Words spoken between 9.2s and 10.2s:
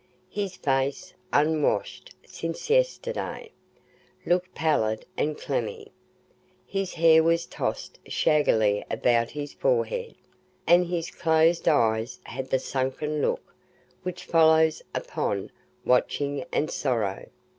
his forehead,